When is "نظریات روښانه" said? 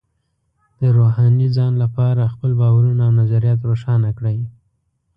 3.21-4.09